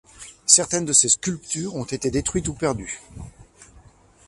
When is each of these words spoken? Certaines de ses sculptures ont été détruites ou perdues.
Certaines 0.47 0.85
de 0.85 0.93
ses 0.93 1.09
sculptures 1.09 1.75
ont 1.75 1.83
été 1.83 2.09
détruites 2.09 2.47
ou 2.47 2.55
perdues. 2.55 2.99